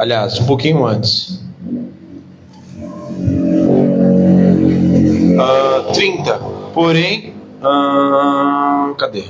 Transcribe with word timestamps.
Aliás, 0.00 0.40
um 0.40 0.46
pouquinho 0.46 0.86
antes. 0.86 1.42
Uh, 5.36 5.92
30. 5.92 6.38
Porém, 6.72 7.34
uh, 7.60 8.94
cadê? 8.94 9.24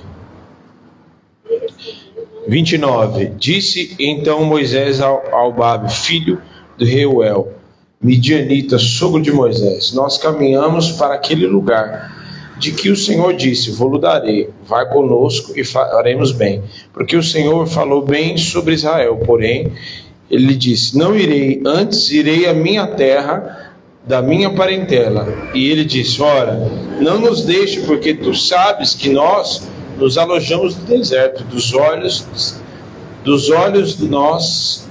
29. 2.47 3.33
Disse 3.37 3.97
então 3.99 4.45
Moisés 4.45 5.01
ao, 5.01 5.35
ao 5.35 5.53
Babe, 5.53 5.93
filho 5.93 6.41
do 6.79 6.85
Reuel, 6.85 7.53
Midianita, 8.01 8.79
sogro 8.79 9.21
de 9.21 9.33
Moisés: 9.33 9.93
Nós 9.93 10.19
caminhamos 10.19 10.93
para 10.93 11.15
aquele 11.15 11.49
lugar 11.49 12.17
de 12.61 12.71
que 12.71 12.91
o 12.91 12.97
Senhor 12.97 13.35
disse: 13.35 13.73
Vou-lo 13.73 13.99
darei, 13.99 14.49
vai 14.65 14.89
conosco 14.89 15.53
e 15.59 15.65
faremos 15.65 16.31
bem. 16.31 16.63
Porque 16.93 17.17
o 17.17 17.23
Senhor 17.25 17.67
falou 17.67 18.03
bem 18.03 18.39
sobre 18.39 18.75
Israel, 18.75 19.17
porém, 19.27 19.73
ele 20.31 20.55
disse: 20.55 20.97
Não 20.97 21.17
irei, 21.17 21.61
antes 21.65 22.11
irei 22.11 22.47
à 22.47 22.55
minha 22.55 22.87
terra, 22.87 23.73
da 24.07 24.23
minha 24.23 24.51
parentela. 24.51 25.51
E 25.55 25.71
ele 25.71 25.85
disse: 25.85 26.23
Ora, 26.23 26.71
não 27.01 27.21
nos 27.21 27.45
deixe, 27.45 27.81
porque 27.81 28.15
tu 28.15 28.35
sabes 28.35 28.95
que 28.95 29.11
nós 29.11 29.69
nos 29.99 30.17
alojamos 30.17 30.77
no 30.77 30.85
deserto, 30.85 31.45
dos 31.45 31.75
olhos 31.75 32.59
dos 33.25 33.51
olhos 33.51 33.99
de 33.99 34.09
nós 34.09 34.89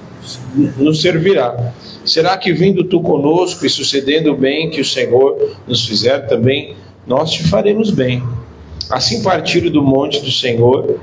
nos 0.77 1.01
servirá. 1.01 1.73
Será 2.05 2.37
que 2.37 2.53
vindo 2.53 2.83
tu 2.83 3.01
conosco 3.01 3.65
e 3.65 3.69
sucedendo 3.69 4.31
o 4.31 4.37
bem 4.37 4.69
que 4.69 4.81
o 4.81 4.85
Senhor 4.85 5.57
nos 5.67 5.85
fizer 5.85 6.27
também, 6.27 6.75
nós 7.05 7.31
te 7.31 7.43
faremos 7.43 7.91
bem? 7.91 8.23
Assim 8.89 9.21
partiram 9.21 9.71
do 9.71 9.83
monte 9.83 10.21
do 10.21 10.31
Senhor, 10.31 10.99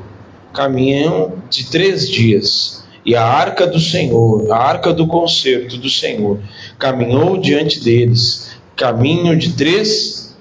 caminham 0.52 1.32
de 1.50 1.68
três 1.70 2.08
dias, 2.08 2.84
e 3.06 3.14
a 3.14 3.22
arca 3.22 3.68
do 3.68 3.78
Senhor, 3.78 4.50
a 4.50 4.56
arca 4.56 4.92
do 4.92 5.06
concerto 5.06 5.78
do 5.78 5.88
Senhor, 5.88 6.40
caminhou 6.76 7.38
diante 7.38 7.78
deles, 7.78 8.50
caminho 8.74 9.36
de 9.36 9.52
três 9.52 10.36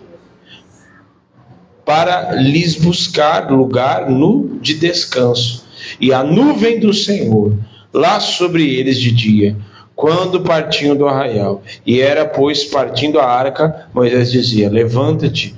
para 1.86 2.32
lhes 2.34 2.74
buscar 2.74 3.52
lugar 3.52 4.10
nu 4.10 4.58
de 4.60 4.74
descanso. 4.74 5.64
E 6.02 6.12
a 6.12 6.24
nuvem 6.24 6.80
do 6.80 6.92
Senhor 6.92 7.56
lá 7.94 8.20
sobre 8.20 8.74
eles 8.74 8.98
de 8.98 9.12
dia, 9.12 9.56
quando 9.96 10.42
partiam 10.42 10.96
do 10.96 11.08
arraial. 11.08 11.62
E 11.86 12.02
era, 12.02 12.26
pois, 12.26 12.64
partindo 12.64 13.20
a 13.20 13.26
arca, 13.26 13.88
Moisés 13.94 14.32
dizia: 14.32 14.72
Levanta-te, 14.72 15.54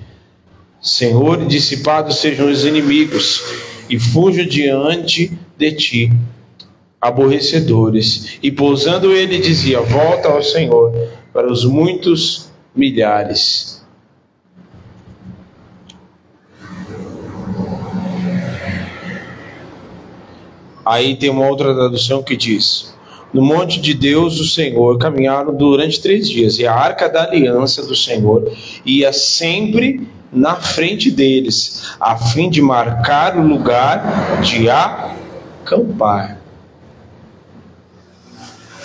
Senhor, 0.81 1.41
e 1.41 1.45
dissipados 1.45 2.17
sejam 2.17 2.51
os 2.51 2.65
inimigos, 2.65 3.41
e 3.89 3.97
fujo 3.97 4.45
diante 4.45 5.31
de 5.57 5.71
ti, 5.71 6.11
aborrecedores. 7.01 8.37
E 8.41 8.51
pousando 8.51 9.11
ele, 9.11 9.39
dizia: 9.39 9.81
Volta 9.81 10.29
ao 10.29 10.43
Senhor, 10.43 10.93
para 11.33 11.51
os 11.51 11.65
muitos 11.65 12.49
milhares. 12.75 13.77
Aí 20.85 21.17
tem 21.17 21.29
uma 21.29 21.47
outra 21.47 21.73
tradução 21.73 22.23
que 22.23 22.35
diz: 22.35 22.93
no 23.33 23.41
monte 23.41 23.81
de 23.81 23.93
Deus, 23.93 24.39
o 24.39 24.45
Senhor, 24.47 24.97
caminharam 24.97 25.53
durante 25.53 26.01
três 26.01 26.29
dias, 26.29 26.57
e 26.59 26.65
a 26.65 26.73
arca 26.73 27.09
da 27.09 27.23
aliança 27.23 27.85
do 27.85 27.95
Senhor 27.95 28.51
ia 28.85 29.11
sempre 29.11 30.07
na 30.31 30.55
frente 30.55 31.11
deles, 31.11 31.95
a 31.99 32.15
fim 32.15 32.49
de 32.49 32.61
marcar 32.61 33.37
o 33.37 33.45
lugar 33.45 34.41
de 34.41 34.69
acampar. 34.69 36.39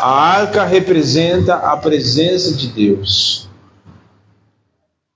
A 0.03 0.11
arca 0.11 0.65
representa 0.65 1.55
a 1.55 1.77
presença 1.77 2.55
de 2.55 2.67
Deus. 2.67 3.49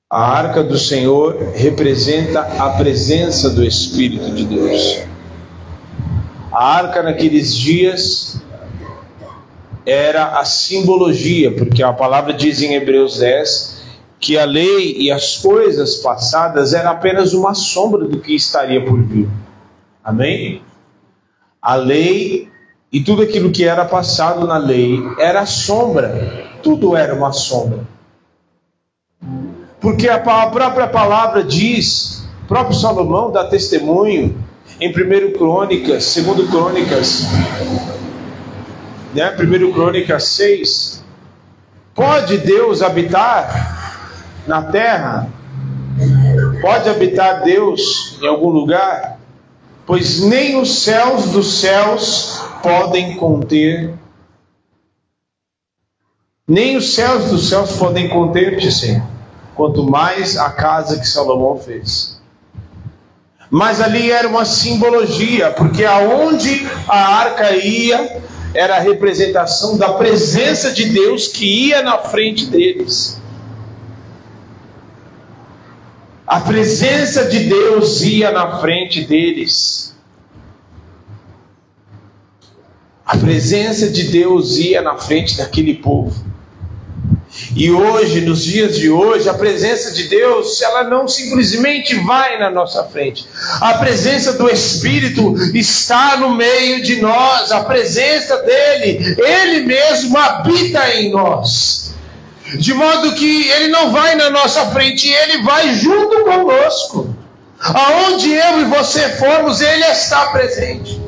A 0.09 0.23
arca 0.23 0.63
do 0.63 0.79
Senhor 0.79 1.37
representa 1.57 2.43
a 2.43 2.71
presença 2.71 3.51
do 3.51 3.65
Espírito 3.65 4.31
de 4.31 4.45
Deus. 4.45 5.03
A 6.53 6.77
arca 6.77 7.03
naqueles 7.03 7.53
dias 7.57 8.41
era 9.85 10.39
a 10.39 10.45
simbologia, 10.45 11.51
porque 11.51 11.83
a 11.83 11.93
palavra 11.93 12.33
diz 12.33 12.63
em 12.63 12.75
Hebreus 12.75 13.19
10 13.19 13.83
que 14.21 14.39
a 14.39 14.45
lei 14.45 14.99
e 14.99 15.11
as 15.11 15.39
coisas 15.39 15.97
passadas 15.97 16.73
eram 16.73 16.93
apenas 16.93 17.35
uma 17.35 17.55
sombra 17.55 18.07
do 18.07 18.21
que 18.21 18.37
estaria 18.37 18.85
por 18.85 19.03
vir. 19.03 19.29
Amém? 20.05 20.63
A 21.61 21.75
lei 21.75 22.55
e 22.97 23.01
tudo 23.03 23.21
aquilo 23.21 23.51
que 23.51 23.63
era 23.63 23.85
passado 23.85 24.47
na 24.47 24.57
lei 24.57 24.99
era 25.19 25.45
sombra, 25.45 26.49
tudo 26.63 26.97
era 26.97 27.15
uma 27.15 27.31
sombra. 27.31 27.81
Porque 29.79 30.09
a 30.09 30.19
própria 30.19 30.87
palavra 30.87 31.45
diz, 31.45 32.27
próprio 32.49 32.75
Salomão 32.75 33.31
dá 33.31 33.45
testemunho 33.45 34.43
em 34.81 34.89
1 34.89 35.37
Crônicas, 35.37 36.17
2 36.17 36.49
Crônicas, 36.49 37.25
né? 39.13 39.37
1 39.39 39.73
Crônicas 39.75 40.29
6, 40.29 41.05
pode 41.95 42.39
Deus 42.39 42.81
habitar 42.81 44.09
na 44.47 44.63
terra? 44.63 45.29
Pode 46.63 46.89
habitar 46.89 47.43
Deus 47.43 48.19
em 48.23 48.27
algum 48.27 48.49
lugar? 48.49 49.16
Pois 49.87 50.21
nem 50.21 50.61
os 50.61 50.83
céus 50.83 51.27
dos 51.27 51.61
céus 51.61 52.41
podem 52.61 53.17
conter, 53.17 53.95
nem 56.47 56.77
os 56.77 56.93
céus 56.95 57.27
dos 57.31 57.49
céus 57.49 57.73
podem 57.73 58.09
conter-te, 58.09 58.73
Senhor, 58.73 59.07
quanto 59.55 59.85
mais 59.85 60.37
a 60.37 60.51
casa 60.51 60.99
que 60.99 61.07
Salomão 61.07 61.57
fez. 61.59 62.21
Mas 63.49 63.81
ali 63.81 64.11
era 64.11 64.27
uma 64.27 64.45
simbologia, 64.45 65.53
porque 65.53 65.85
aonde 65.85 66.67
a 66.89 67.19
arca 67.19 67.53
ia, 67.53 68.21
era 68.53 68.77
a 68.77 68.81
representação 68.81 69.79
da 69.79 69.93
presença 69.93 70.73
de 70.73 70.87
Deus 70.87 71.29
que 71.29 71.69
ia 71.69 71.81
na 71.81 71.99
frente 71.99 72.47
deles. 72.47 73.21
A 76.27 76.41
presença 76.41 77.27
de 77.27 77.45
Deus 77.45 78.03
ia 78.03 78.33
na 78.33 78.59
frente 78.59 79.03
deles. 79.03 79.95
A 83.05 83.17
presença 83.17 83.89
de 83.89 84.05
Deus 84.05 84.57
ia 84.57 84.83
na 84.83 84.97
frente 84.97 85.37
daquele 85.37 85.75
povo. 85.75 86.27
E 87.55 87.71
hoje, 87.71 88.23
nos 88.23 88.43
dias 88.43 88.77
de 88.77 88.91
hoje, 88.91 89.29
a 89.29 89.35
presença 89.35 89.93
de 89.93 90.09
Deus, 90.09 90.61
ela 90.63 90.85
não 90.85 91.07
simplesmente 91.07 91.95
vai 92.01 92.39
na 92.39 92.51
nossa 92.51 92.83
frente. 92.85 93.27
A 93.61 93.75
presença 93.75 94.33
do 94.33 94.49
Espírito 94.49 95.35
está 95.55 96.17
no 96.17 96.35
meio 96.35 96.83
de 96.83 97.01
nós. 97.01 97.53
A 97.53 97.63
presença 97.63 98.39
dele, 98.39 99.17
ele 99.17 99.61
mesmo 99.61 100.19
habita 100.19 100.95
em 100.97 101.11
nós. 101.11 101.86
De 102.55 102.73
modo 102.73 103.15
que 103.15 103.49
ele 103.49 103.69
não 103.69 103.91
vai 103.91 104.15
na 104.15 104.31
nossa 104.31 104.67
frente, 104.67 105.09
ele 105.09 105.43
vai 105.43 105.75
junto 105.75 106.25
conosco. 106.25 107.15
Aonde 107.59 108.33
eu 108.33 108.61
e 108.61 108.65
você 108.65 109.09
formos, 109.11 109.61
ele 109.61 109.85
está 109.85 110.27
presente. 110.27 111.01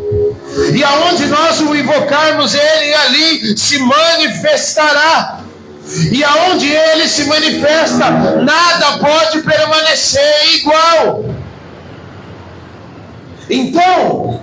E 0.75 0.83
aonde 0.83 1.27
nós 1.27 1.61
o 1.61 1.77
invocarmos, 1.77 2.55
ele 2.55 2.95
ali 2.95 3.59
se 3.59 3.79
manifestará. 3.79 5.41
E 6.11 6.25
aonde 6.25 6.67
ele 6.67 7.07
se 7.07 7.25
manifesta, 7.25 8.11
nada 8.11 8.99
pode 8.99 9.43
permanecer 9.43 10.55
igual. 10.57 11.25
Então, 13.49 14.43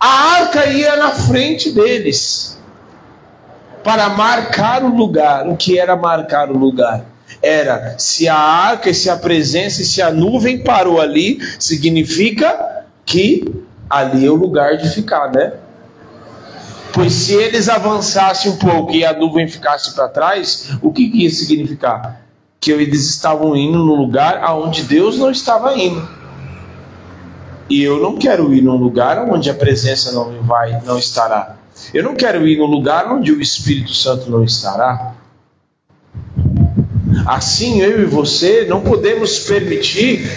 a 0.00 0.08
arca 0.36 0.66
ia 0.66 0.96
na 0.96 1.10
frente 1.10 1.70
deles 1.70 2.57
para 3.82 4.08
marcar 4.08 4.82
o 4.82 4.94
lugar. 4.94 5.48
O 5.48 5.56
que 5.56 5.78
era 5.78 5.96
marcar 5.96 6.50
o 6.50 6.56
lugar? 6.56 7.04
Era 7.42 7.98
se 7.98 8.28
a 8.28 8.36
arca, 8.36 8.92
se 8.92 9.08
a 9.10 9.16
presença, 9.16 9.82
se 9.84 10.02
a 10.02 10.10
nuvem 10.10 10.62
parou 10.62 11.00
ali, 11.00 11.38
significa 11.58 12.86
que 13.04 13.44
ali 13.88 14.26
é 14.26 14.30
o 14.30 14.34
lugar 14.34 14.76
de 14.76 14.88
ficar, 14.88 15.30
né? 15.30 15.52
Pois 16.92 17.12
se 17.12 17.34
eles 17.34 17.68
avançassem 17.68 18.50
um 18.50 18.56
pouco 18.56 18.92
e 18.92 19.04
a 19.04 19.12
nuvem 19.12 19.46
ficasse 19.46 19.94
para 19.94 20.08
trás, 20.08 20.70
o 20.82 20.90
que, 20.90 21.08
que 21.10 21.22
ia 21.24 21.30
significar? 21.30 22.22
Que 22.60 22.72
eles 22.72 23.08
estavam 23.08 23.54
indo 23.54 23.78
no 23.78 23.94
lugar 23.94 24.42
aonde 24.42 24.82
Deus 24.82 25.18
não 25.18 25.30
estava 25.30 25.76
indo. 25.76 26.08
E 27.70 27.82
eu 27.82 28.00
não 28.00 28.16
quero 28.16 28.52
ir 28.54 28.62
num 28.62 28.76
lugar 28.76 29.18
onde 29.30 29.50
a 29.50 29.54
presença 29.54 30.10
não 30.12 30.42
vai, 30.42 30.80
não 30.84 30.98
estará. 30.98 31.57
Eu 31.92 32.02
não 32.02 32.14
quero 32.14 32.46
ir 32.46 32.58
num 32.58 32.66
lugar 32.66 33.10
onde 33.10 33.32
o 33.32 33.40
Espírito 33.40 33.94
Santo 33.94 34.30
não 34.30 34.44
estará. 34.44 35.14
Assim 37.26 37.80
eu 37.80 38.02
e 38.02 38.06
você 38.06 38.66
não 38.68 38.80
podemos 38.80 39.38
permitir 39.40 40.28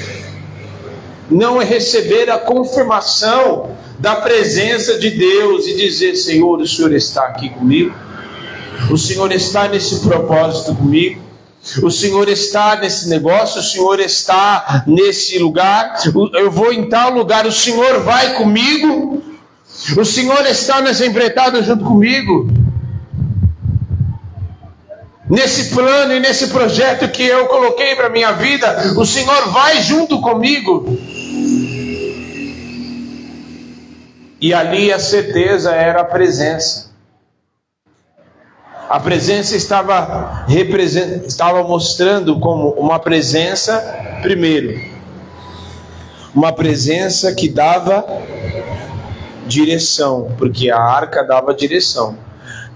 não 1.30 1.58
receber 1.60 2.30
a 2.30 2.38
confirmação 2.38 3.76
da 3.98 4.16
presença 4.16 4.98
de 5.00 5.12
Deus 5.12 5.66
e 5.68 5.76
dizer: 5.76 6.16
Senhor, 6.16 6.60
o 6.60 6.68
Senhor 6.68 6.94
está 6.94 7.24
aqui 7.26 7.50
comigo, 7.50 7.94
o 8.90 8.98
Senhor 8.98 9.32
está 9.32 9.68
nesse 9.68 10.00
propósito 10.02 10.76
comigo. 10.76 11.32
O 11.84 11.92
Senhor 11.92 12.28
está 12.28 12.76
nesse 12.76 13.08
negócio, 13.08 13.60
o 13.60 13.64
Senhor 13.64 14.00
está 14.00 14.84
nesse 14.88 15.38
lugar, 15.38 15.96
eu 16.34 16.50
vou 16.50 16.74
em 16.74 16.90
tal 16.90 17.14
lugar, 17.14 17.46
o 17.46 17.52
Senhor 17.52 18.00
vai 18.00 18.34
comigo, 18.34 19.22
o 19.98 20.06
Senhor 20.06 20.46
está 20.46 20.82
nessa 20.82 21.06
empreitada 21.06 21.62
junto 21.64 21.84
comigo 21.84 22.48
nesse 25.32 25.74
plano 25.74 26.14
e 26.14 26.20
nesse 26.20 26.48
projeto 26.48 27.08
que 27.08 27.24
eu 27.24 27.48
coloquei 27.48 27.96
para 27.96 28.10
minha 28.10 28.34
vida, 28.34 28.94
o 28.98 29.06
Senhor 29.06 29.50
vai 29.50 29.82
junto 29.82 30.20
comigo. 30.20 30.98
E 34.42 34.54
ali 34.54 34.92
a 34.92 35.00
certeza 35.00 35.74
era 35.74 36.02
a 36.02 36.04
presença. 36.04 36.92
A 38.90 39.00
presença 39.00 39.56
estava, 39.56 40.46
estava 41.26 41.64
mostrando 41.64 42.38
como 42.42 42.72
uma 42.72 43.00
presença, 43.00 43.80
primeiro, 44.22 44.82
uma 46.36 46.52
presença 46.52 47.34
que 47.34 47.48
dava 47.48 48.06
direção, 49.52 50.32
porque 50.38 50.72
a 50.72 50.80
arca 50.80 51.24
dava 51.24 51.54
direção. 51.54 52.18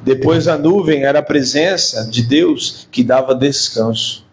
Depois 0.03 0.47
a 0.47 0.57
nuvem 0.57 1.03
era 1.03 1.19
a 1.19 1.23
presença 1.23 2.05
de 2.05 2.21
Deus 2.21 2.87
que 2.91 3.03
dava 3.03 3.33
descanso. 3.33 4.25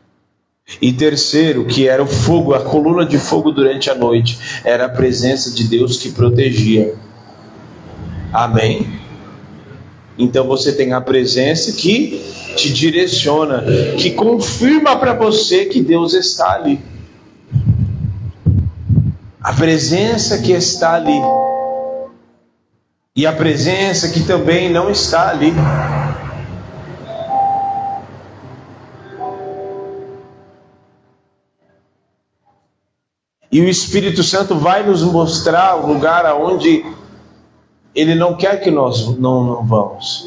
E 0.80 0.92
terceiro, 0.92 1.64
que 1.64 1.88
era 1.88 2.02
o 2.02 2.06
fogo, 2.06 2.54
a 2.54 2.60
coluna 2.60 3.04
de 3.04 3.18
fogo 3.18 3.50
durante 3.52 3.90
a 3.90 3.94
noite, 3.94 4.38
era 4.64 4.86
a 4.86 4.88
presença 4.88 5.50
de 5.50 5.64
Deus 5.64 5.96
que 5.96 6.10
protegia. 6.10 6.94
Amém? 8.32 9.00
Então 10.18 10.46
você 10.46 10.72
tem 10.72 10.92
a 10.92 11.00
presença 11.00 11.72
que 11.72 12.22
te 12.56 12.72
direciona, 12.72 13.64
que 13.96 14.10
confirma 14.10 14.96
para 14.96 15.14
você 15.14 15.66
que 15.66 15.82
Deus 15.82 16.14
está 16.14 16.52
ali. 16.52 16.78
A 19.40 19.52
presença 19.52 20.38
que 20.38 20.52
está 20.52 20.94
ali 20.94 21.20
e 23.14 23.26
a 23.26 23.32
presença 23.32 24.08
que 24.08 24.24
também 24.24 24.70
não 24.70 24.90
está 24.90 25.28
ali. 25.28 25.52
E 33.50 33.60
o 33.60 33.68
Espírito 33.68 34.22
Santo 34.22 34.54
vai 34.54 34.82
nos 34.82 35.02
mostrar 35.02 35.76
o 35.76 35.86
lugar 35.86 36.24
aonde 36.24 36.86
ele 37.94 38.14
não 38.14 38.34
quer 38.34 38.62
que 38.62 38.70
nós 38.70 39.06
não, 39.18 39.44
não 39.44 39.66
vamos. 39.66 40.26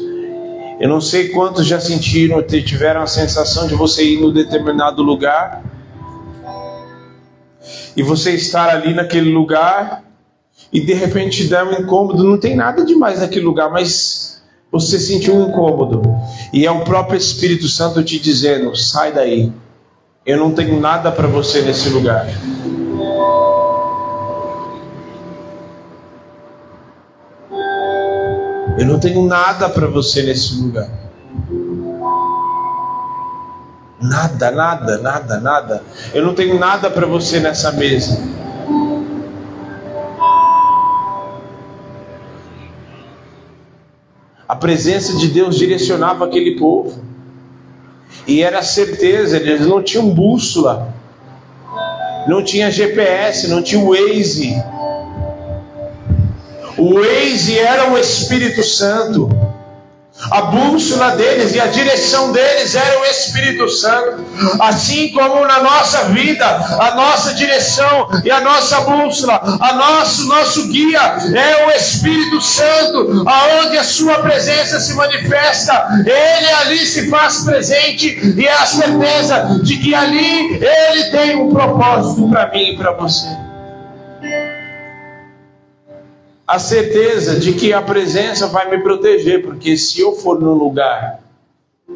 Eu 0.78 0.88
não 0.88 1.00
sei 1.00 1.30
quantos 1.30 1.66
já 1.66 1.80
sentiram, 1.80 2.40
tiveram 2.40 3.02
a 3.02 3.06
sensação 3.08 3.66
de 3.66 3.74
você 3.74 4.04
ir 4.04 4.20
em 4.20 4.26
um 4.26 4.32
determinado 4.32 5.02
lugar 5.02 5.64
e 7.96 8.02
você 8.02 8.32
estar 8.36 8.68
ali 8.68 8.94
naquele 8.94 9.32
lugar 9.32 10.05
e 10.72 10.80
de 10.80 10.92
repente 10.94 11.46
dá 11.48 11.64
um 11.64 11.72
incômodo, 11.72 12.24
não 12.24 12.38
tem 12.38 12.56
nada 12.56 12.84
demais 12.84 13.20
naquele 13.20 13.44
lugar, 13.44 13.70
mas 13.70 14.42
você 14.70 14.98
sentiu 14.98 15.34
um 15.34 15.48
incômodo. 15.48 16.02
E 16.52 16.66
é 16.66 16.70
o 16.70 16.84
próprio 16.84 17.16
Espírito 17.16 17.68
Santo 17.68 18.02
te 18.02 18.18
dizendo: 18.18 18.74
sai 18.76 19.12
daí. 19.12 19.52
Eu 20.24 20.38
não 20.38 20.50
tenho 20.50 20.80
nada 20.80 21.12
para 21.12 21.28
você 21.28 21.62
nesse 21.62 21.88
lugar. 21.88 22.26
Eu 28.78 28.84
não 28.84 28.98
tenho 28.98 29.22
nada 29.26 29.68
para 29.68 29.86
você 29.86 30.22
nesse 30.22 30.60
lugar. 30.60 30.90
Nada, 34.00 34.50
nada, 34.50 34.98
nada, 34.98 35.40
nada. 35.40 35.82
Eu 36.12 36.24
não 36.24 36.34
tenho 36.34 36.58
nada 36.58 36.90
para 36.90 37.06
você 37.06 37.40
nessa 37.40 37.72
mesa. 37.72 38.20
A 44.48 44.54
presença 44.54 45.16
de 45.16 45.28
Deus 45.28 45.56
direcionava 45.56 46.24
aquele 46.24 46.56
povo. 46.56 47.02
E 48.26 48.42
era 48.42 48.62
certeza, 48.62 49.36
eles 49.36 49.66
não 49.66 49.82
tinham 49.82 50.08
bússola, 50.08 50.94
não 52.26 52.42
tinha 52.42 52.70
GPS, 52.70 53.48
não 53.48 53.62
tinha 53.62 53.84
Waze. 53.84 54.54
O 56.76 56.94
Waze 56.94 57.58
era 57.58 57.92
o 57.92 57.98
Espírito 57.98 58.62
Santo. 58.62 59.28
A 60.30 60.42
bússola 60.42 61.14
deles 61.16 61.54
e 61.54 61.60
a 61.60 61.66
direção 61.66 62.32
deles 62.32 62.74
era 62.74 63.00
o 63.00 63.04
Espírito 63.04 63.68
Santo. 63.68 64.24
Assim 64.60 65.10
como 65.10 65.44
na 65.46 65.62
nossa 65.62 66.04
vida, 66.04 66.46
a 66.46 66.94
nossa 66.94 67.34
direção 67.34 68.08
e 68.24 68.30
a 68.30 68.40
nossa 68.40 68.80
bússola, 68.80 69.40
a 69.60 69.74
nosso 69.74 70.26
nosso 70.26 70.68
guia 70.68 71.00
é 71.34 71.66
o 71.66 71.70
Espírito 71.70 72.40
Santo, 72.40 73.24
aonde 73.26 73.76
a 73.78 73.84
sua 73.84 74.18
presença 74.18 74.80
se 74.80 74.94
manifesta, 74.94 75.86
ele 76.04 76.50
ali 76.62 76.86
se 76.86 77.08
faz 77.08 77.44
presente 77.44 78.34
e 78.36 78.46
é 78.46 78.52
a 78.52 78.66
certeza 78.66 79.60
de 79.62 79.76
que 79.78 79.94
ali 79.94 80.54
ele 80.54 81.04
tem 81.10 81.36
um 81.36 81.50
propósito 81.52 82.28
para 82.28 82.50
mim 82.50 82.72
e 82.72 82.76
para 82.76 82.92
você 82.92 83.45
a 86.46 86.58
certeza 86.60 87.40
de 87.40 87.54
que 87.54 87.72
a 87.72 87.82
presença 87.82 88.46
vai 88.46 88.70
me 88.70 88.78
proteger, 88.82 89.42
porque 89.42 89.76
se 89.76 90.00
eu 90.00 90.12
for 90.12 90.40
no 90.40 90.54
lugar 90.54 91.20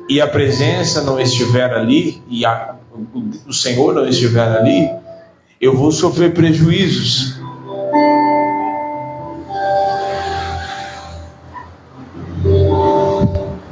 e 0.09 0.21
a 0.21 0.27
presença 0.27 1.03
não 1.03 1.21
estiver 1.21 1.73
ali, 1.73 2.21
e 2.29 2.45
a, 2.45 2.75
o 3.47 3.53
Senhor 3.53 3.95
não 3.95 4.09
estiver 4.09 4.57
ali, 4.57 4.91
eu 5.61 5.77
vou 5.77 5.93
sofrer 5.93 6.35
prejuízos. 6.35 7.39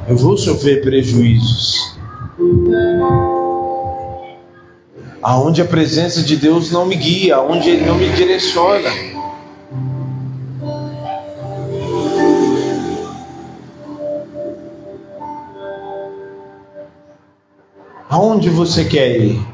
Eu 0.07 0.15
vou 0.15 0.37
sofrer 0.37 0.81
prejuízos. 0.81 1.97
Aonde 5.21 5.61
a 5.61 5.65
presença 5.65 6.23
de 6.23 6.37
Deus 6.37 6.71
não 6.71 6.85
me 6.85 6.95
guia, 6.95 7.35
aonde 7.35 7.69
Ele 7.69 7.85
não 7.85 7.95
me 7.95 8.09
direciona. 8.09 9.08
Aonde 18.39 18.51
você 18.51 18.85
quer 18.85 19.17
ir? 19.17 19.45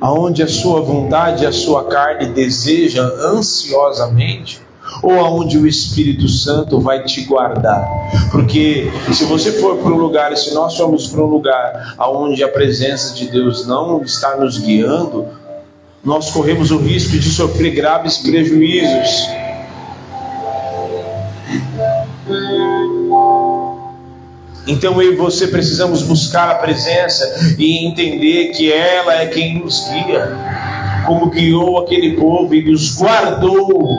Aonde 0.00 0.44
a 0.44 0.46
sua 0.46 0.80
vontade, 0.80 1.44
a 1.44 1.50
sua 1.50 1.86
carne 1.86 2.26
deseja 2.26 3.02
ansiosamente? 3.02 4.62
Ou 5.02 5.18
aonde 5.18 5.58
o 5.58 5.66
Espírito 5.66 6.28
Santo 6.28 6.78
vai 6.78 7.02
te 7.02 7.22
guardar? 7.22 7.84
Porque 8.30 8.88
se 9.12 9.24
você 9.24 9.50
for 9.50 9.78
para 9.78 9.92
um 9.92 9.96
lugar, 9.96 10.36
se 10.36 10.54
nós 10.54 10.76
formos 10.76 11.08
para 11.08 11.20
um 11.20 11.26
lugar 11.26 11.96
aonde 11.98 12.44
a 12.44 12.48
presença 12.48 13.12
de 13.12 13.28
Deus 13.28 13.66
não 13.66 14.02
está 14.02 14.36
nos 14.36 14.56
guiando, 14.56 15.26
nós 16.04 16.30
corremos 16.30 16.70
o 16.70 16.78
risco 16.78 17.18
de 17.18 17.28
sofrer 17.28 17.72
graves 17.72 18.18
prejuízos. 18.18 19.26
Então 24.68 25.00
eu 25.00 25.14
e 25.14 25.16
você 25.16 25.48
precisamos 25.48 26.02
buscar 26.02 26.50
a 26.50 26.54
presença 26.56 27.56
e 27.58 27.86
entender 27.86 28.48
que 28.48 28.70
ela 28.70 29.14
é 29.14 29.26
quem 29.26 29.58
nos 29.58 29.88
guia, 29.88 30.36
como 31.06 31.30
guiou 31.30 31.78
aquele 31.78 32.16
povo 32.16 32.54
e 32.54 32.62
nos 32.62 32.94
guardou. 32.94 33.96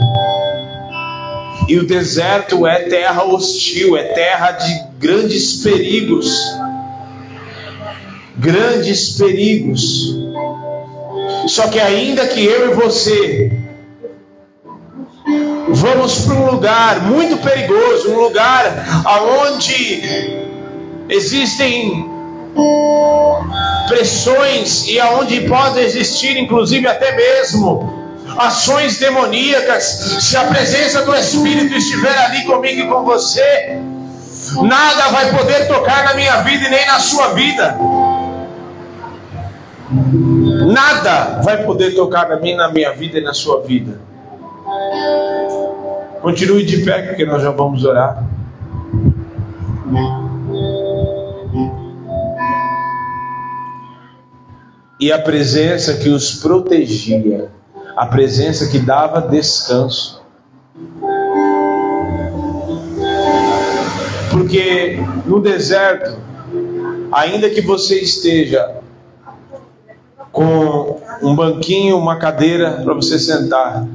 E 1.67 1.77
o 1.77 1.87
deserto 1.87 2.67
é 2.67 2.83
terra 2.83 3.23
hostil, 3.23 3.97
é 3.97 4.03
terra 4.03 4.51
de 4.51 4.83
grandes 4.99 5.63
perigos. 5.63 6.39
Grandes 8.37 9.17
perigos. 9.17 10.15
Só 11.47 11.67
que 11.67 11.79
ainda 11.79 12.27
que 12.27 12.45
eu 12.45 12.71
e 12.71 12.75
você 12.75 13.51
vamos 15.69 16.25
para 16.25 16.35
um 16.35 16.51
lugar 16.51 17.01
muito 17.01 17.37
perigoso, 17.37 18.11
um 18.11 18.19
lugar 18.19 19.03
aonde 19.05 20.38
existem 21.09 22.09
pressões 23.87 24.87
e 24.87 24.99
aonde 24.99 25.41
pode 25.41 25.79
existir, 25.79 26.37
inclusive 26.37 26.87
até 26.87 27.15
mesmo 27.15 27.99
ações 28.37 28.99
demoníacas. 28.99 29.83
Se 29.83 30.37
a 30.37 30.43
presença 30.45 31.03
do 31.03 31.15
Espírito 31.15 31.75
estiver 31.75 32.17
ali 32.25 32.43
comigo 32.45 32.81
e 32.81 32.87
com 32.87 33.03
você, 33.03 33.77
nada 34.61 35.09
vai 35.09 35.35
poder 35.35 35.67
tocar 35.67 36.03
na 36.05 36.13
minha 36.13 36.41
vida 36.41 36.65
e 36.65 36.69
nem 36.69 36.85
na 36.85 36.99
sua 36.99 37.29
vida. 37.29 37.77
Nada 40.71 41.41
vai 41.41 41.63
poder 41.63 41.95
tocar 41.95 42.29
na 42.29 42.39
minha, 42.39 42.57
na 42.57 42.71
minha 42.71 42.93
vida 42.93 43.17
e 43.17 43.21
na 43.21 43.33
sua 43.33 43.61
vida. 43.61 43.99
Continue 46.21 46.63
de 46.63 46.83
pé, 46.83 47.01
porque 47.01 47.25
nós 47.25 47.41
já 47.41 47.49
vamos 47.49 47.83
orar. 47.83 48.23
E 54.99 55.11
a 55.11 55.19
presença 55.19 55.93
que 55.95 56.09
os 56.09 56.35
protegia, 56.35 57.49
a 57.95 58.05
presença 58.05 58.67
que 58.67 58.79
dava 58.79 59.21
descanso. 59.21 60.21
Porque 64.29 64.97
no 65.25 65.41
deserto, 65.41 66.17
ainda 67.11 67.49
que 67.49 67.61
você 67.61 67.99
esteja 67.99 68.75
com 70.31 71.01
um 71.21 71.35
banquinho, 71.35 71.97
uma 71.97 72.17
cadeira 72.17 72.81
para 72.83 72.93
você 72.93 73.17
sentar, 73.17 73.87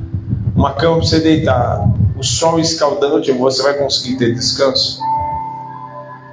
uma 0.56 0.72
cama 0.72 0.98
para 0.98 1.06
você 1.06 1.20
deitar, 1.20 1.84
o 2.16 2.22
sol 2.22 2.58
escaldante, 2.58 3.30
você 3.32 3.62
vai 3.62 3.74
conseguir 3.74 4.16
ter 4.16 4.34
descanso? 4.34 5.00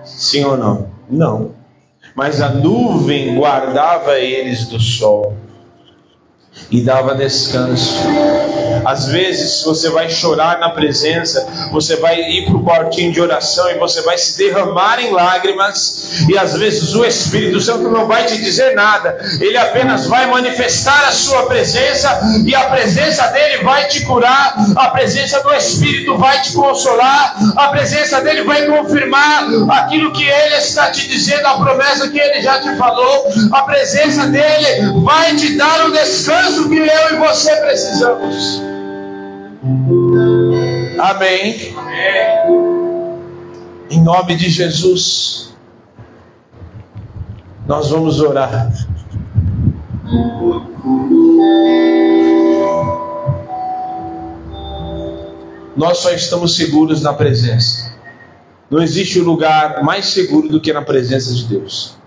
Sim 0.03 0.45
ou 0.45 0.57
não? 0.57 0.87
Não. 1.09 1.60
Mas 2.15 2.41
a 2.41 2.49
nuvem 2.49 3.35
guardava 3.35 4.19
eles 4.19 4.67
do 4.67 4.79
sol 4.79 5.35
e 6.69 6.81
dava 6.81 7.15
descanso. 7.15 7.95
Às 8.85 9.05
vezes 9.05 9.63
você 9.63 9.89
vai 9.89 10.09
chorar 10.09 10.59
na 10.59 10.69
presença, 10.69 11.45
você 11.71 11.97
vai 11.97 12.19
ir 12.19 12.45
para 12.45 12.55
o 12.55 12.63
quartinho 12.63 13.11
de 13.11 13.21
oração 13.21 13.69
e 13.69 13.75
você 13.75 14.01
vai 14.01 14.17
se 14.17 14.37
derramar 14.37 14.99
em 15.01 15.11
lágrimas, 15.11 16.25
e 16.27 16.37
às 16.37 16.57
vezes 16.57 16.93
o 16.95 17.05
Espírito 17.05 17.59
Santo 17.59 17.89
não 17.89 18.07
vai 18.07 18.25
te 18.25 18.37
dizer 18.37 18.73
nada, 18.73 19.17
ele 19.39 19.57
apenas 19.57 20.07
vai 20.07 20.25
manifestar 20.27 21.07
a 21.07 21.11
sua 21.11 21.45
presença, 21.45 22.21
e 22.45 22.55
a 22.55 22.65
presença 22.65 23.27
dele 23.27 23.63
vai 23.63 23.87
te 23.87 24.05
curar, 24.05 24.55
a 24.75 24.89
presença 24.89 25.41
do 25.43 25.53
Espírito 25.53 26.17
vai 26.17 26.41
te 26.41 26.53
consolar, 26.53 27.35
a 27.55 27.67
presença 27.67 28.21
dele 28.21 28.43
vai 28.43 28.65
confirmar 28.65 29.45
aquilo 29.69 30.11
que 30.13 30.23
ele 30.23 30.55
está 30.55 30.89
te 30.89 31.07
dizendo, 31.07 31.45
a 31.45 31.57
promessa 31.57 32.09
que 32.09 32.19
ele 32.19 32.41
já 32.41 32.59
te 32.59 32.75
falou, 32.77 33.25
a 33.51 33.61
presença 33.63 34.27
dele 34.27 35.01
vai 35.03 35.35
te 35.35 35.55
dar 35.55 35.85
o 35.87 35.91
descanso 35.91 36.40
que 36.71 36.77
eu 36.77 37.15
e 37.15 37.19
você 37.19 37.55
precisamos. 37.57 38.61
Amém. 40.99 41.75
Em 43.89 44.01
nome 44.01 44.35
de 44.35 44.49
Jesus, 44.49 45.53
nós 47.67 47.89
vamos 47.89 48.21
orar. 48.21 48.71
Nós 55.75 55.97
só 55.97 56.11
estamos 56.11 56.55
seguros 56.55 57.01
na 57.01 57.13
presença. 57.13 57.91
Não 58.69 58.81
existe 58.81 59.19
um 59.19 59.23
lugar 59.23 59.83
mais 59.83 60.05
seguro 60.05 60.47
do 60.47 60.61
que 60.61 60.71
na 60.71 60.81
presença 60.81 61.33
de 61.33 61.45
Deus. 61.45 62.00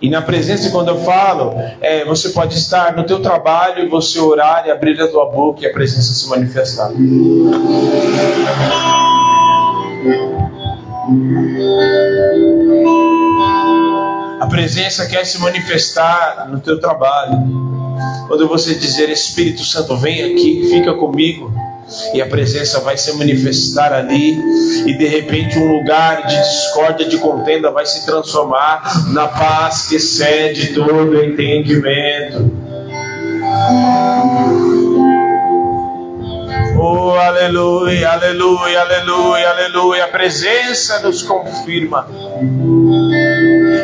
E 0.00 0.10
na 0.10 0.20
presença, 0.20 0.70
quando 0.70 0.88
eu 0.88 0.98
falo, 0.98 1.54
é, 1.80 2.04
você 2.04 2.30
pode 2.30 2.54
estar 2.54 2.96
no 2.96 3.04
teu 3.04 3.20
trabalho 3.20 3.84
e 3.84 3.88
você 3.88 4.18
orar 4.18 4.64
e 4.66 4.70
abrir 4.70 5.00
a 5.00 5.08
tua 5.08 5.26
boca 5.30 5.62
e 5.62 5.66
a 5.66 5.72
presença 5.72 6.12
se 6.12 6.28
manifestar. 6.28 6.90
A 14.40 14.46
presença 14.46 15.06
quer 15.06 15.24
se 15.24 15.38
manifestar 15.38 16.48
no 16.50 16.60
teu 16.60 16.78
trabalho. 16.80 17.38
Quando 18.26 18.48
você 18.48 18.74
dizer 18.74 19.08
Espírito 19.08 19.64
Santo, 19.64 19.96
vem 19.96 20.22
aqui, 20.22 20.68
fica 20.68 20.92
comigo 20.94 21.52
e 22.12 22.22
a 22.22 22.26
presença 22.26 22.80
vai 22.80 22.96
se 22.96 23.12
manifestar 23.14 23.92
ali, 23.92 24.38
e 24.86 24.96
de 24.96 25.06
repente 25.06 25.58
um 25.58 25.78
lugar 25.78 26.26
de 26.26 26.36
discórdia, 26.36 27.08
de 27.08 27.18
contenda 27.18 27.70
vai 27.70 27.86
se 27.86 28.04
transformar 28.06 29.12
na 29.12 29.28
paz 29.28 29.88
que 29.88 29.96
excede 29.96 30.74
todo 30.74 31.22
entendimento. 31.22 32.52
Oh, 36.76 37.12
aleluia, 37.12 38.10
aleluia, 38.10 38.80
aleluia, 38.80 39.50
aleluia. 39.50 40.04
A 40.04 40.08
presença 40.08 40.98
nos 41.00 41.22
confirma. 41.22 42.06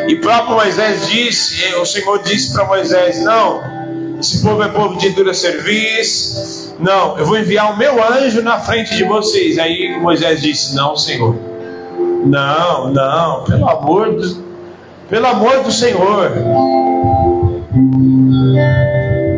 E 0.07 0.15
próprio 0.15 0.55
Moisés 0.55 1.07
disse, 1.07 1.73
o 1.75 1.85
Senhor 1.85 2.21
disse 2.21 2.53
para 2.53 2.65
Moisés: 2.65 3.23
Não, 3.23 3.80
esse 4.21 4.41
povo 4.41 4.63
é 4.63 4.69
povo 4.69 4.97
de 4.97 5.09
dura 5.09 5.33
serviço 5.33 6.71
não, 6.81 7.15
eu 7.15 7.27
vou 7.27 7.37
enviar 7.37 7.71
o 7.71 7.77
meu 7.77 8.03
anjo 8.03 8.41
na 8.41 8.59
frente 8.59 8.95
de 8.95 9.03
vocês. 9.03 9.59
Aí 9.59 9.99
Moisés 10.01 10.41
disse: 10.41 10.73
Não, 10.73 10.95
Senhor. 10.95 11.35
Não, 12.25 12.91
não, 12.91 13.43
pelo 13.43 13.69
amor 13.69 14.15
do, 14.15 14.43
pelo 15.07 15.27
amor 15.27 15.63
do 15.63 15.71
Senhor. 15.71 16.31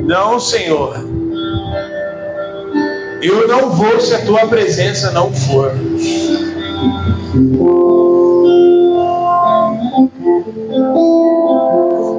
Não, 0.05 0.39
Senhor. 0.39 0.95
Eu 3.21 3.47
não 3.47 3.71
vou 3.71 3.99
se 3.99 4.15
a 4.15 4.25
tua 4.25 4.47
presença 4.47 5.11
não 5.11 5.33
for. 5.33 5.73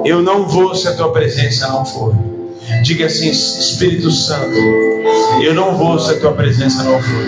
Eu 0.05 0.21
não 0.21 0.47
vou 0.47 0.75
se 0.75 0.87
a 0.87 0.95
tua 0.95 1.11
presença 1.11 1.67
não 1.67 1.83
for. 1.83 2.13
Diga 2.81 3.05
assim, 3.05 3.29
Espírito 3.29 4.09
Santo, 4.09 4.57
eu 5.41 5.53
não 5.53 5.77
vou 5.77 5.99
se 5.99 6.13
a 6.13 6.19
tua 6.19 6.31
presença 6.33 6.83
não 6.83 6.99
for. 7.01 7.25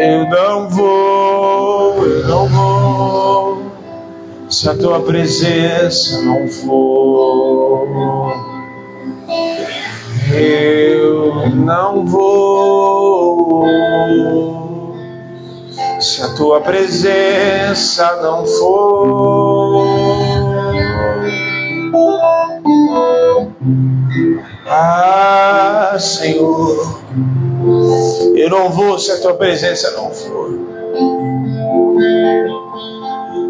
Eu 0.00 0.26
não 0.28 0.68
vou, 0.70 2.06
eu 2.06 2.28
não 2.28 2.48
vou, 2.48 3.62
se 4.48 4.68
a 4.68 4.74
tua 4.74 5.00
presença 5.00 6.22
não 6.22 6.48
for. 6.48 7.88
Eu 10.32 10.97
não 11.48 12.04
vou 12.06 13.66
se 16.00 16.22
a 16.22 16.28
tua 16.34 16.60
presença 16.60 18.20
não 18.22 18.46
for. 18.46 19.88
Ah, 24.66 25.96
Senhor, 25.98 27.00
eu 28.36 28.50
não 28.50 28.70
vou 28.70 28.98
se 28.98 29.10
a 29.10 29.20
tua 29.20 29.34
presença 29.34 29.90
não 29.92 30.10
for. 30.10 30.58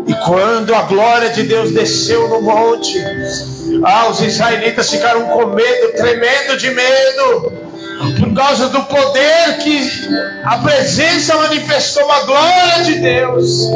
E 0.07 0.15
quando 0.25 0.75
a 0.75 0.83
glória 0.83 1.31
de 1.31 1.43
Deus 1.43 1.73
desceu 1.73 2.29
no 2.29 2.41
monte, 2.41 2.99
ah, 3.85 4.09
os 4.09 4.21
israelitas 4.21 4.91
ficaram 4.91 5.27
com 5.27 5.47
medo, 5.47 5.93
tremendo 5.97 6.57
de 6.57 6.71
medo, 6.71 7.68
causa 8.39 8.69
do 8.69 8.81
poder 8.85 9.59
que 9.59 9.91
a 10.45 10.59
presença 10.59 11.35
manifestou, 11.35 12.09
a 12.09 12.21
glória 12.21 12.85
de 12.85 12.95
Deus. 13.01 13.69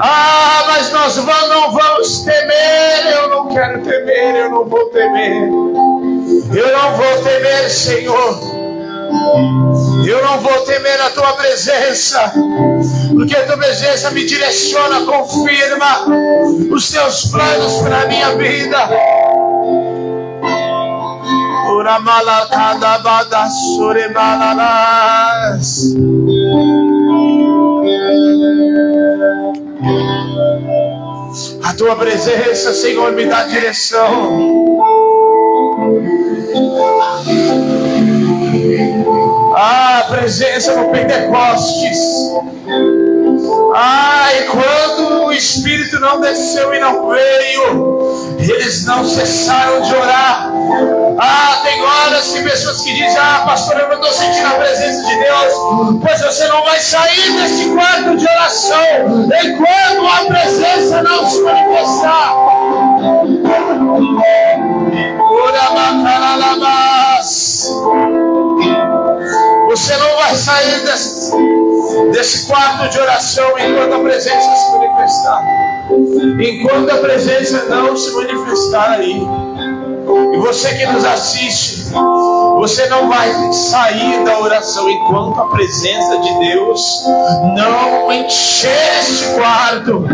Ah, 0.00 0.64
mas 0.68 0.90
nós 0.90 1.16
não 1.16 1.72
vamos 1.72 2.20
temer, 2.20 3.12
eu 3.14 3.28
não 3.28 3.48
quero 3.48 3.82
temer, 3.82 4.36
eu 4.36 4.50
não 4.50 4.64
vou 4.64 4.86
temer, 4.86 5.42
eu 5.42 6.78
não 6.78 6.96
vou 6.96 7.22
temer, 7.22 7.70
Senhor. 7.70 8.58
Eu 10.06 10.24
não 10.24 10.40
vou 10.40 10.60
temer 10.62 11.00
a 11.02 11.10
tua 11.10 11.34
presença, 11.34 12.32
porque 13.12 13.36
a 13.36 13.44
tua 13.44 13.58
presença 13.58 14.10
me 14.12 14.24
direciona, 14.24 15.02
confirma 15.02 16.06
os 16.70 16.90
teus 16.90 17.26
planos 17.26 17.82
para 17.82 18.02
a 18.02 18.06
minha 18.06 18.34
vida. 18.36 18.78
A 31.64 31.72
tua 31.72 31.96
presença, 31.96 32.74
Senhor, 32.74 33.12
me 33.12 33.24
dá 33.24 33.44
direção. 33.44 34.82
Ah, 39.56 40.00
a 40.00 40.04
presença 40.10 40.74
no 40.74 40.90
Pentecostes. 40.90 41.98
E 43.38 44.42
quando 44.44 45.24
o 45.24 45.32
Espírito 45.32 46.00
não 46.00 46.20
desceu 46.20 46.74
e 46.74 46.80
não 46.80 47.08
veio, 47.08 48.36
eles 48.38 48.84
não 48.84 49.04
cessaram 49.04 49.82
de 49.82 49.94
orar. 49.94 50.52
Ah, 51.18 51.60
tem 51.64 51.82
horas 51.82 52.32
que 52.32 52.42
pessoas 52.42 52.80
que 52.82 52.92
dizem: 52.92 53.18
Ah, 53.18 53.42
pastor, 53.46 53.78
eu 53.78 53.88
não 53.88 53.96
estou 53.96 54.12
sentindo 54.12 54.46
a 54.46 54.50
presença 54.58 55.06
de 55.06 55.16
Deus. 55.16 55.54
Pois 56.00 56.20
você 56.20 56.46
não 56.48 56.64
vai 56.64 56.78
sair 56.78 57.32
desse 57.32 57.70
quarto 57.70 58.16
de 58.16 58.28
oração 58.28 59.28
enquanto 59.42 60.06
a 60.06 60.24
presença 60.26 61.02
não 61.02 61.28
se 61.28 61.40
manifestar. 61.42 62.34
Você 69.78 69.96
não 69.96 70.16
vai 70.16 70.34
sair 70.34 70.84
desse, 70.84 71.32
desse 72.10 72.46
quarto 72.48 72.88
de 72.88 72.98
oração 72.98 73.56
enquanto 73.56 73.94
a 73.94 74.00
presença 74.00 74.56
se 74.56 74.72
manifestar. 74.72 75.44
Enquanto 76.40 76.90
a 76.90 76.96
presença 76.96 77.64
não 77.66 77.96
se 77.96 78.10
manifestar 78.10 78.90
aí. 78.90 79.22
E 80.34 80.36
você 80.38 80.74
que 80.74 80.84
nos 80.84 81.04
assiste, 81.04 81.92
você 82.58 82.88
não 82.88 83.08
vai 83.08 83.52
sair 83.52 84.24
da 84.24 84.40
oração 84.40 84.90
enquanto 84.90 85.40
a 85.40 85.48
presença 85.48 86.18
de 86.18 86.38
Deus 86.40 87.04
não 87.54 88.12
encher 88.12 88.98
este 88.98 89.26
quarto. 89.36 90.04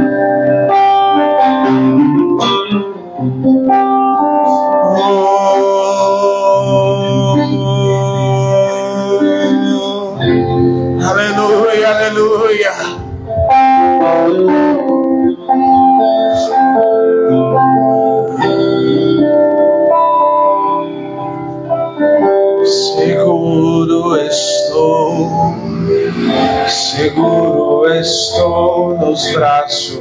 Seguro 26.68 27.92
estou 27.94 28.96
nos 28.98 29.30
braços 29.32 30.00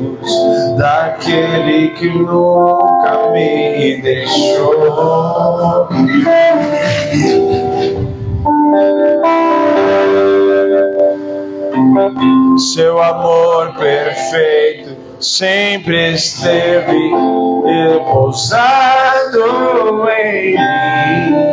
daquele 0.78 1.90
que 1.90 2.08
nunca 2.08 3.30
me 3.32 4.02
deixou. 4.02 5.88
Seu 12.74 13.02
amor 13.02 13.76
perfeito 13.76 14.96
sempre 15.20 16.14
esteve 16.14 17.12
repousado 17.66 19.40
em 20.10 20.52
mim. 20.52 21.53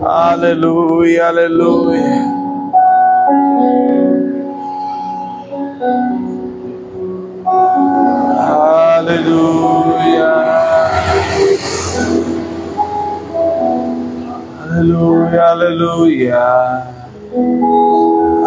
Aleluia, 0.01 1.27
aleluia. 1.27 2.39
Aleluia. 8.97 10.29
Aleluia, 14.61 15.43
aleluia. 15.45 16.89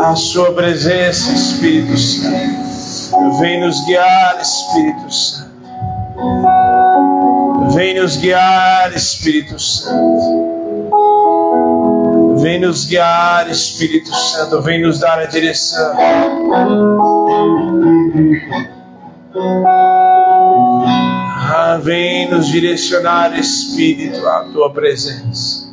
A 0.06 0.14
sua 0.14 0.52
presença, 0.52 1.32
Espírito 1.32 1.96
Santo, 1.96 3.38
vem 3.40 3.60
nos 3.60 3.84
guiar, 3.86 4.40
Espírito 4.40 5.12
Santo. 5.12 5.52
Vem 7.74 7.94
nos 8.00 8.16
guiar, 8.16 8.94
Espírito 8.94 9.58
Santo. 9.58 10.42
Vem 12.40 12.60
nos 12.60 12.84
guiar, 12.84 13.48
Espírito 13.50 14.14
Santo. 14.14 14.60
Vem 14.62 14.82
nos 14.82 14.98
dar 14.98 15.18
a 15.18 15.26
direção. 15.26 15.96
Ah, 21.54 21.80
vem 21.82 22.30
nos 22.30 22.46
direcionar, 22.48 23.38
Espírito, 23.38 24.26
à 24.26 24.44
tua 24.52 24.72
presença. 24.72 25.72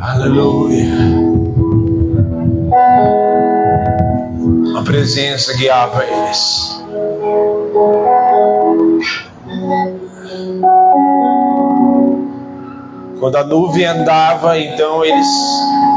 Aleluia. 0.00 1.33
Presença 4.84 5.56
guiava 5.56 6.04
eles. 6.04 6.82
Quando 13.18 13.36
a 13.36 13.44
nuvem 13.44 13.86
andava, 13.86 14.58
então 14.58 15.04
eles 15.04 15.26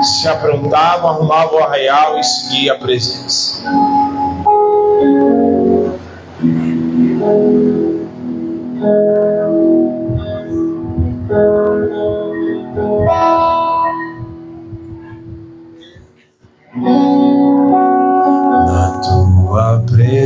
se 0.04 0.28
aprontavam, 0.28 1.10
arrumavam 1.10 1.60
o 1.60 1.64
arraial 1.64 2.18
e 2.18 2.24
seguiam 2.24 2.76
a 2.76 2.80
presença. 2.80 3.62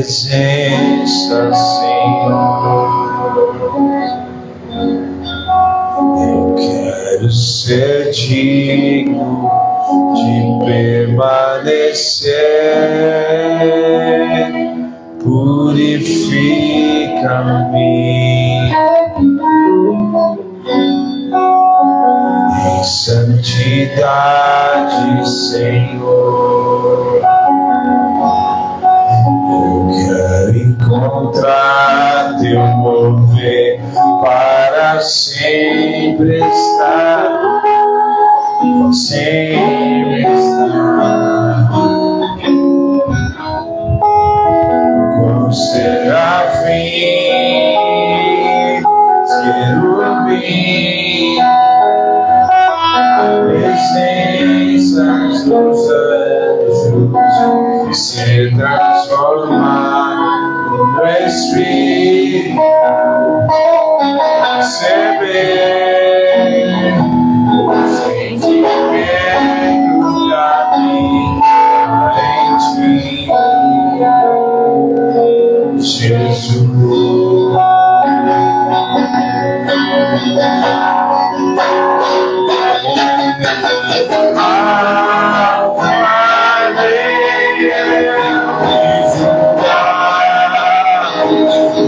presença, 0.02 1.54
Senhor. 1.54 2.90
Eu 6.18 6.56
quero 6.56 7.30
ser 7.32 8.10
digno 8.10 9.48
de 10.16 10.66
permanecer. 10.66 12.32
Purifica-me. 15.22 16.72
Em 22.66 22.84
santidade, 22.84 24.10
Senhor. 25.30 26.61
encontrar 31.02 32.38
teu 32.40 32.60
mover 32.78 33.82
para 34.22 35.02
sempre 35.02 36.38
estar, 36.38 37.24
sempre 38.94 40.22
estar. 40.22 41.41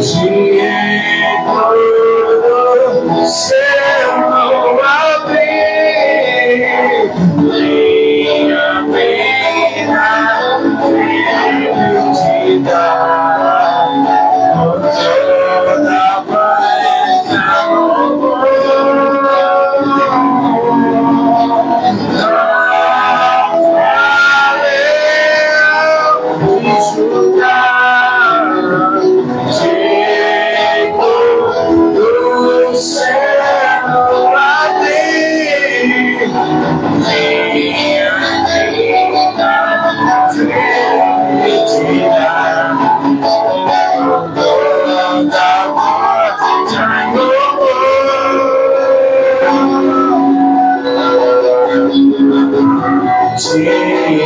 Jesus. 0.03 0.52
Jesus. 53.35 54.22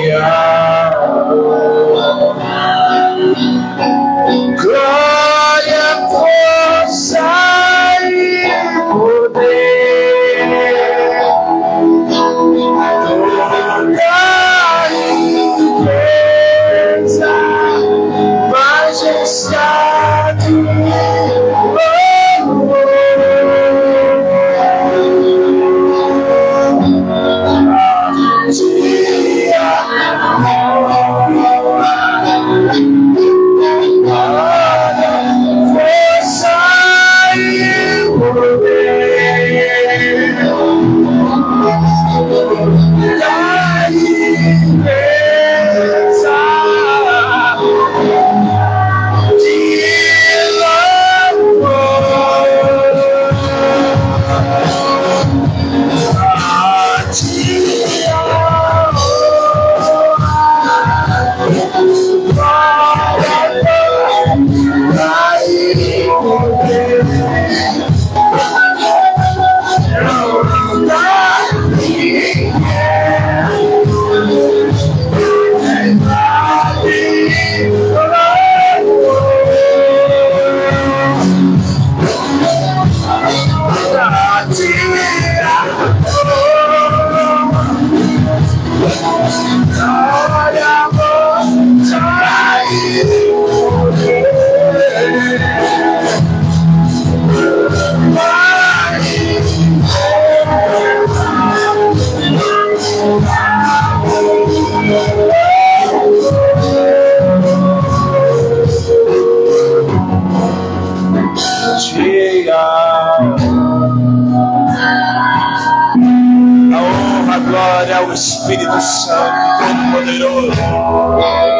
Espíritu 118.18 118.82
Santo 118.82 119.92
poderoso. 119.94 121.57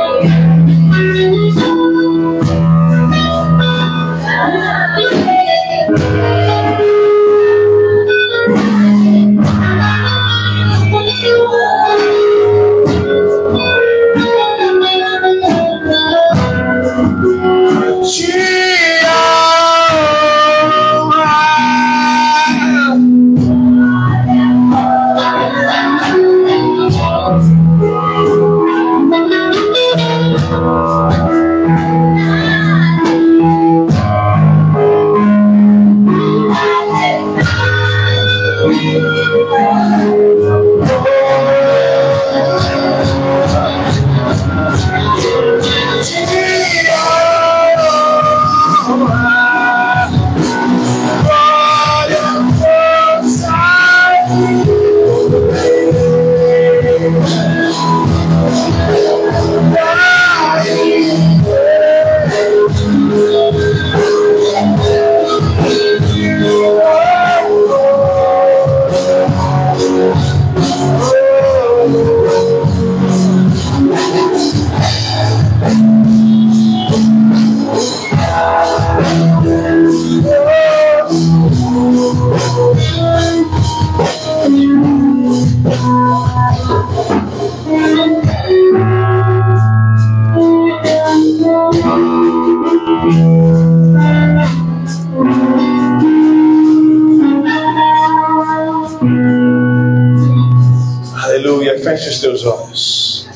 Feche 101.98 102.10
os 102.10 102.20
teus 102.20 102.46
olhos. 102.46 103.28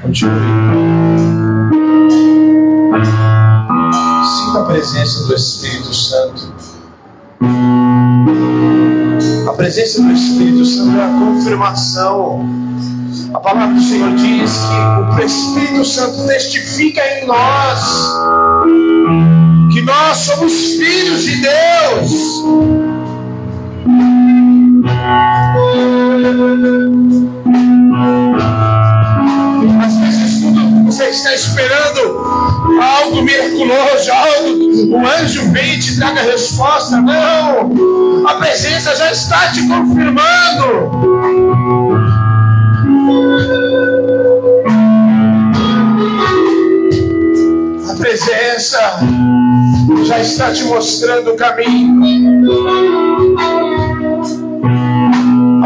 Continue. 0.00 0.32
Sinta 4.22 4.60
a 4.60 4.64
presença 4.64 5.24
do 5.24 5.34
Espírito 5.34 5.92
Santo. 5.92 6.54
A 9.48 9.52
presença 9.54 10.02
do 10.02 10.12
Espírito 10.12 10.64
Santo 10.64 10.96
é 10.96 11.04
a 11.04 11.08
confirmação. 11.18 12.48
A 13.34 13.40
palavra 13.40 13.74
do 13.74 13.82
Senhor 13.82 14.14
diz 14.14 14.52
que 14.56 15.20
o 15.20 15.24
Espírito 15.24 15.84
Santo 15.84 16.28
testifica 16.28 17.02
em 17.18 17.26
nós 17.26 18.08
que 19.72 19.82
nós 19.82 20.16
somos 20.18 20.52
filhos 20.52 21.24
de 21.24 21.40
Deus. 21.40 22.36
Às 29.84 29.96
vezes 29.98 30.42
você 30.84 31.04
está 31.10 31.34
esperando 31.34 32.16
algo 32.80 33.22
miraculoso, 33.22 34.10
algo, 34.10 34.94
o 34.94 35.06
anjo 35.06 35.52
vem 35.52 35.74
e 35.74 35.78
te 35.78 35.96
traga 35.96 36.22
resposta. 36.22 37.02
Não! 37.02 38.26
A 38.26 38.34
presença 38.34 38.96
já 38.96 39.12
está 39.12 39.52
te 39.52 39.68
confirmando. 39.68 40.90
A 47.90 47.94
presença 47.94 49.00
já 50.04 50.18
está 50.20 50.52
te 50.52 50.64
mostrando 50.64 51.32
o 51.32 51.36
caminho. 51.36 53.05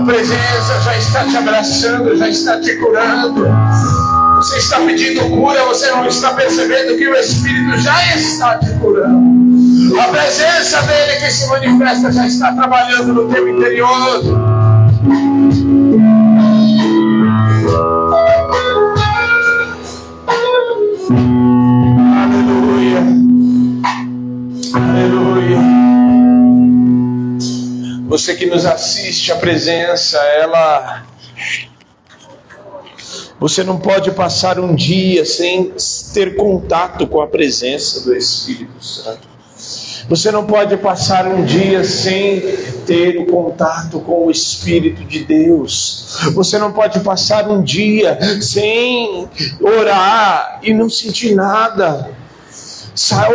A 0.00 0.02
presença 0.02 0.80
já 0.82 0.96
está 0.96 1.24
te 1.24 1.36
abraçando, 1.36 2.16
já 2.16 2.26
está 2.26 2.58
te 2.58 2.74
curando. 2.76 3.46
Você 4.36 4.56
está 4.56 4.80
pedindo 4.80 5.28
cura, 5.28 5.62
você 5.66 5.90
não 5.90 6.06
está 6.06 6.32
percebendo 6.32 6.96
que 6.96 7.06
o 7.06 7.14
Espírito 7.14 7.76
já 7.76 8.16
está 8.16 8.56
te 8.56 8.70
curando. 8.78 10.00
A 10.00 10.04
presença 10.04 10.80
dele 10.84 11.20
que 11.20 11.30
se 11.30 11.46
manifesta 11.48 12.10
já 12.12 12.26
está 12.26 12.54
trabalhando 12.54 13.12
no 13.12 13.28
teu 13.28 13.46
interior. 13.46 14.22
Você 28.10 28.34
que 28.34 28.44
nos 28.44 28.66
assiste, 28.66 29.30
a 29.30 29.36
presença, 29.36 30.18
ela. 30.18 31.04
Você 33.38 33.62
não 33.62 33.78
pode 33.78 34.10
passar 34.10 34.58
um 34.58 34.74
dia 34.74 35.24
sem 35.24 35.72
ter 36.12 36.34
contato 36.34 37.06
com 37.06 37.20
a 37.20 37.28
presença 37.28 38.00
do 38.00 38.12
Espírito 38.12 38.84
Santo. 38.84 39.28
Você 40.08 40.32
não 40.32 40.44
pode 40.44 40.76
passar 40.78 41.28
um 41.28 41.44
dia 41.44 41.84
sem 41.84 42.40
ter 42.84 43.16
o 43.16 43.26
contato 43.26 44.00
com 44.00 44.26
o 44.26 44.30
Espírito 44.30 45.04
de 45.04 45.20
Deus. 45.24 46.18
Você 46.34 46.58
não 46.58 46.72
pode 46.72 46.98
passar 47.00 47.48
um 47.48 47.62
dia 47.62 48.18
sem 48.42 49.28
orar 49.60 50.58
e 50.64 50.74
não 50.74 50.90
sentir 50.90 51.36
nada 51.36 52.10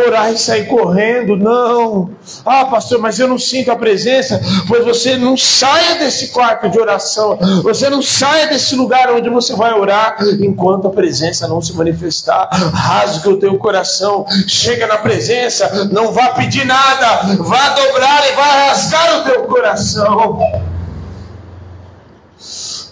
orar 0.06 0.32
e 0.32 0.38
sair 0.38 0.66
correndo, 0.66 1.36
não. 1.36 2.10
Ah, 2.44 2.64
pastor, 2.66 2.98
mas 2.98 3.18
eu 3.18 3.28
não 3.28 3.38
sinto 3.38 3.70
a 3.70 3.76
presença. 3.76 4.40
Pois 4.68 4.84
você 4.84 5.16
não 5.16 5.36
saia 5.36 5.98
desse 5.98 6.28
quarto 6.28 6.68
de 6.68 6.78
oração, 6.78 7.38
você 7.62 7.88
não 7.88 8.02
saia 8.02 8.48
desse 8.48 8.74
lugar 8.74 9.10
onde 9.12 9.28
você 9.28 9.54
vai 9.54 9.72
orar 9.72 10.16
enquanto 10.40 10.88
a 10.88 10.90
presença 10.90 11.48
não 11.48 11.60
se 11.60 11.72
manifestar. 11.74 12.48
Rasga 12.52 13.30
o 13.30 13.38
teu 13.38 13.56
coração, 13.58 14.26
chega 14.46 14.86
na 14.86 14.98
presença, 14.98 15.88
não 15.90 16.12
vá 16.12 16.28
pedir 16.30 16.64
nada, 16.64 17.34
vá 17.38 17.70
dobrar 17.70 18.28
e 18.28 18.32
vá 18.32 18.68
rasgar 18.68 19.20
o 19.20 19.24
teu 19.24 19.44
coração. 19.44 20.38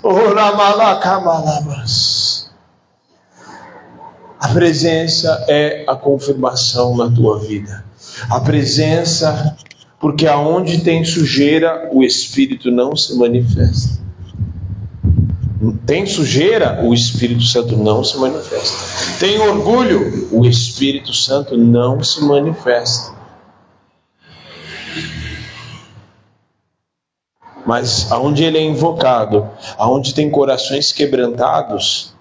Ora 0.02 0.52
malacamalabas. 0.52 2.23
A 4.44 4.48
presença 4.48 5.42
é 5.48 5.84
a 5.88 5.96
confirmação 5.96 6.94
na 6.94 7.10
tua 7.10 7.38
vida. 7.38 7.82
A 8.28 8.38
presença, 8.40 9.56
porque 9.98 10.26
aonde 10.26 10.84
tem 10.84 11.02
sujeira, 11.02 11.88
o 11.90 12.04
Espírito 12.04 12.70
não 12.70 12.94
se 12.94 13.16
manifesta. 13.16 14.02
Tem 15.86 16.04
sujeira, 16.04 16.84
o 16.84 16.92
Espírito 16.92 17.42
Santo 17.42 17.74
não 17.74 18.04
se 18.04 18.18
manifesta. 18.18 19.18
Tem 19.18 19.38
orgulho, 19.38 20.28
o 20.30 20.44
Espírito 20.44 21.14
Santo 21.14 21.56
não 21.56 22.04
se 22.04 22.22
manifesta. 22.22 23.14
Mas 27.64 28.12
aonde 28.12 28.44
ele 28.44 28.58
é 28.58 28.62
invocado, 28.62 29.48
aonde 29.78 30.12
tem 30.12 30.30
corações 30.30 30.92
quebrantados, 30.92 32.13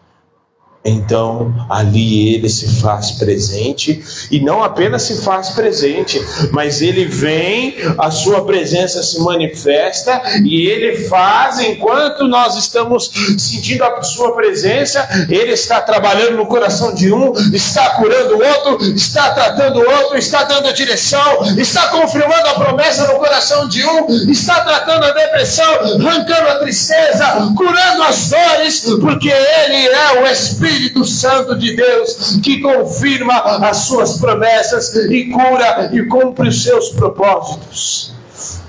então 0.86 1.54
ali 1.70 2.36
ele 2.36 2.50
se 2.50 2.82
faz 2.82 3.12
presente 3.12 4.04
e 4.30 4.40
não 4.42 4.62
apenas 4.62 5.04
se 5.04 5.22
faz 5.22 5.50
presente, 5.52 6.22
mas 6.52 6.82
ele 6.82 7.06
vem, 7.06 7.76
a 7.98 8.12
sua 8.12 8.46
presença 8.46 9.02
se 9.02 9.20
manifesta 9.22 10.22
e 10.44 10.68
ele 10.68 11.08
faz 11.08 11.60
enquanto 11.60 12.28
nós 12.28 12.58
estamos 12.58 13.10
sentindo 13.38 13.84
a 13.84 14.04
sua 14.04 14.36
presença, 14.36 15.08
ele 15.30 15.54
está 15.54 15.80
trabalhando 15.82 16.36
no 16.36 16.46
coração 16.48 16.94
de 16.94 17.14
um, 17.14 17.34
está 17.54 17.92
curando 17.92 18.36
o 18.36 18.46
outro, 18.46 18.94
está 18.94 19.34
tratando 19.34 19.80
o 19.80 19.90
outro, 19.90 20.18
está 20.18 20.44
dando 20.44 20.74
direção, 20.74 21.44
está 21.58 21.88
confirmando 21.88 22.48
a 22.50 22.56
promessa 22.56 23.08
no 23.08 23.20
coração 23.20 23.70
de 23.70 23.86
um, 23.86 24.30
está 24.30 24.62
tratando 24.62 25.06
a 25.06 25.12
depressão, 25.12 25.74
arrancando 25.74 26.50
a 26.50 26.60
tristeza, 26.60 27.54
curando 27.56 28.04
as 28.04 28.30
dores, 28.30 28.80
porque 29.00 29.30
ele 29.30 29.88
é 29.88 30.22
o 30.22 30.28
Espírito 30.28 30.73
Espírito 30.74 31.06
Santo 31.06 31.56
de 31.56 31.76
Deus 31.76 32.40
que 32.42 32.60
confirma 32.60 33.36
as 33.36 33.78
suas 33.78 34.18
promessas 34.18 34.96
e 34.96 35.30
cura 35.30 35.92
e 35.94 36.04
cumpre 36.08 36.50
os 36.50 36.64
seus 36.64 36.90
propósitos. 36.90 38.12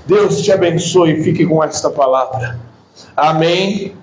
Deus 0.05 0.41
te 0.43 0.51
abençoe 0.51 1.13
e 1.13 1.23
fique 1.23 1.45
com 1.47 1.63
esta 1.63 1.89
palavra. 1.89 2.59
Amém. 3.17 3.95